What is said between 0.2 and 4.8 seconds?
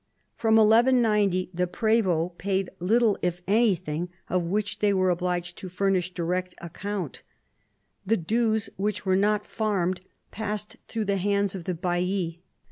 From 1190 the prdvdts paid little, if anything, of which